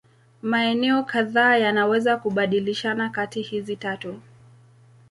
[0.41, 4.19] Maeneo kadhaa yanaweza kubadilishana kati hizi tatu.